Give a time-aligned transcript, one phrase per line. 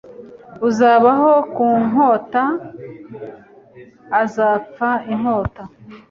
[0.67, 2.43] Uzabaho ku nkota
[4.21, 5.63] azapfa inkota.